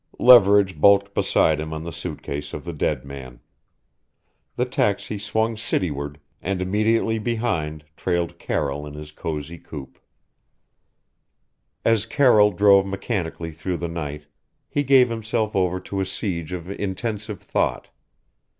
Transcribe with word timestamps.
Leverage 0.17 0.81
bulked 0.81 1.13
beside 1.13 1.59
him 1.59 1.71
on 1.73 1.83
the 1.83 1.91
suit 1.91 2.23
case 2.23 2.55
of 2.55 2.65
the 2.65 2.73
dead 2.73 3.05
man. 3.05 3.39
The 4.55 4.65
taxi 4.65 5.19
swung 5.19 5.55
cityward, 5.55 6.19
and 6.41 6.59
immediately 6.59 7.19
behind 7.19 7.85
trailed 7.95 8.39
Carroll 8.39 8.87
in 8.87 8.95
his 8.95 9.11
cozy 9.11 9.59
coupe. 9.59 9.99
As 11.85 12.07
Carroll 12.07 12.49
drove 12.49 12.87
mechanically 12.87 13.51
through 13.51 13.77
the 13.77 13.87
night, 13.87 14.25
he 14.67 14.81
gave 14.81 15.09
himself 15.09 15.55
over 15.55 15.79
to 15.81 16.01
a 16.01 16.05
siege 16.07 16.51
of 16.51 16.67
intensive 16.71 17.39
thought. 17.39 17.89